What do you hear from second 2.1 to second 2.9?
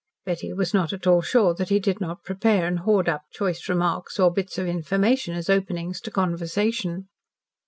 prepare and